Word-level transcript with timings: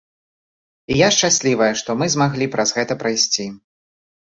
І 0.93 0.97
я 1.01 1.09
шчаслівая, 1.17 1.69
што 1.83 1.97
мы 2.01 2.05
змаглі 2.15 2.49
праз 2.57 2.75
гэта 2.81 2.93
прайсці. 3.07 3.49